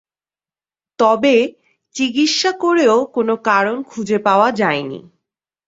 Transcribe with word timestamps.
তবে, 0.99 1.35
চিকিৎসা 1.95 2.51
করেও 2.59 2.97
কোন 3.15 3.29
কারণ 3.43 3.77
খুঁজে 3.83 4.17
পাওয়া 4.19 4.49
যায়নি। 4.51 4.99